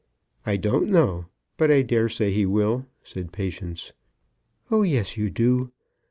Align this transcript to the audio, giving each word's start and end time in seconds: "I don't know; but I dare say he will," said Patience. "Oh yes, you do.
"I 0.47 0.57
don't 0.57 0.89
know; 0.89 1.27
but 1.57 1.69
I 1.69 1.83
dare 1.83 2.09
say 2.09 2.31
he 2.31 2.43
will," 2.43 2.87
said 3.03 3.31
Patience. 3.31 3.93
"Oh 4.71 4.81
yes, 4.81 5.15
you 5.15 5.29
do. 5.29 5.69